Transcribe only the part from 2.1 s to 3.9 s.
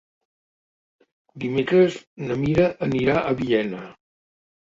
na Mira anirà a Villena.